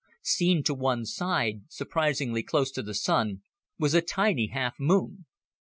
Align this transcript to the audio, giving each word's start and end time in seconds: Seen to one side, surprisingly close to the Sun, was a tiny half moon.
Seen 0.23 0.63
to 0.63 0.73
one 0.73 1.05
side, 1.05 1.61
surprisingly 1.71 2.41
close 2.41 2.71
to 2.71 2.81
the 2.81 2.95
Sun, 2.95 3.43
was 3.77 3.93
a 3.93 4.01
tiny 4.01 4.47
half 4.47 4.73
moon. 4.79 5.27